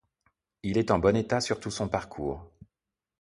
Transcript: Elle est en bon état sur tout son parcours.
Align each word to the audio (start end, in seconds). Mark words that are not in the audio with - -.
Elle 0.63 0.79
est 0.79 0.89
en 0.89 0.97
bon 0.97 1.15
état 1.15 1.39
sur 1.41 1.59
tout 1.59 1.69
son 1.69 1.87
parcours. 1.87 2.49